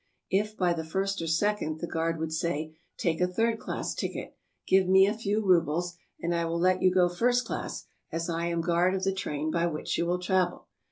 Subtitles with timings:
[0.31, 4.35] "If by the first or second, the guard would say," Take a third class ticket;
[4.65, 8.47] give me a few rubles, and I will let you go first class, as I
[8.47, 10.65] am guard of the train by which you will travel.